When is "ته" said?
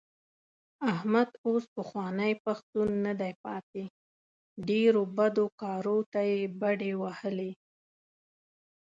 6.13-6.21